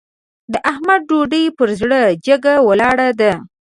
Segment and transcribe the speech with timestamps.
[0.51, 3.31] د احمد ډوډۍ پر زړه جګه ولاړه ده.